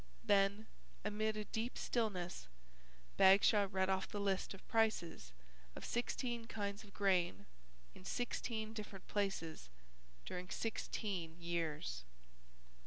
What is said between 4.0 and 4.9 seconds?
the list of